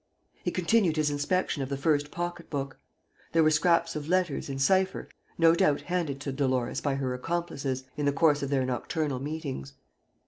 He 0.43 0.49
continued 0.49 0.95
his 0.95 1.11
inspection 1.11 1.61
of 1.61 1.69
the 1.69 1.77
first 1.77 2.09
pocket 2.09 2.49
book. 2.49 2.79
There 3.33 3.43
were 3.43 3.51
scraps 3.51 3.95
of 3.95 4.09
letters, 4.09 4.49
in 4.49 4.57
cipher, 4.57 5.07
no 5.37 5.53
doubt 5.53 5.81
handed 5.81 6.19
to 6.21 6.31
Dolores 6.31 6.81
by 6.81 6.95
her 6.95 7.13
accomplices, 7.13 7.83
in 7.95 8.07
the 8.07 8.11
course 8.11 8.41
of 8.41 8.49
their 8.49 8.65
nocturnal 8.65 9.19
meetings. 9.19 9.73